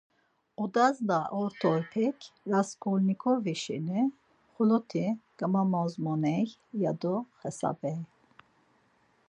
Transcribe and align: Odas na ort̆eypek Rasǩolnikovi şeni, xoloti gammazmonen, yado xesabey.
Odas 0.61 0.95
na 1.07 1.17
ort̆eypek 1.41 2.17
Rasǩolnikovi 2.51 3.55
şeni, 3.63 4.01
xoloti 4.53 5.05
gammazmonen, 5.37 6.47
yado 6.83 7.13
xesabey. 7.39 7.99